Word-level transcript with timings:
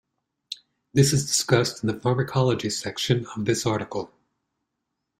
This 0.95 1.13
is 1.13 1.27
discussed 1.27 1.83
in 1.83 1.87
the 1.87 1.93
Pharmacology 1.99 2.71
section 2.71 3.27
of 3.35 3.45
this 3.45 3.67
article. 3.67 4.11